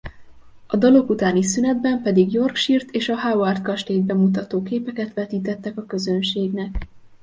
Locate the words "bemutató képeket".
4.03-5.13